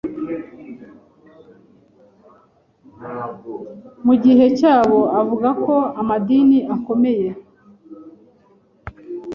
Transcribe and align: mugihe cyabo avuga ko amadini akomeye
mugihe 4.05 4.45
cyabo 4.59 4.99
avuga 5.19 5.49
ko 5.63 5.75
amadini 6.01 6.59
akomeye 6.75 7.29